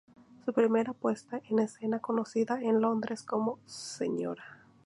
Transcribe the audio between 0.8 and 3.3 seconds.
puesta en escena conocida en Londres,